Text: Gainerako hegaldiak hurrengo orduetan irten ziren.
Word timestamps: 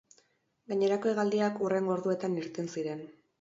Gainerako 0.71 1.11
hegaldiak 1.11 1.59
hurrengo 1.67 1.93
orduetan 1.97 2.41
irten 2.45 2.73
ziren. 2.79 3.07